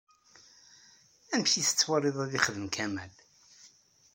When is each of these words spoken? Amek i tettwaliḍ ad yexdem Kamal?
Amek 1.33 1.53
i 1.55 1.61
tettwaliḍ 1.67 2.17
ad 2.23 2.31
yexdem 2.33 2.67
Kamal? 2.75 3.13